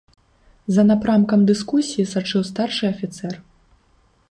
[0.77, 3.33] За напрамкам дыскусій сачыў старшы афіцэр.